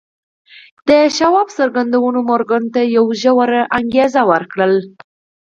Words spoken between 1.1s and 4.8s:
شواب څرګندونو مورګان ته یوه ژوره انګېزه ورکړه